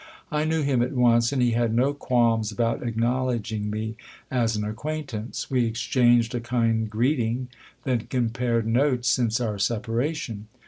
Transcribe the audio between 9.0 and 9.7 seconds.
since our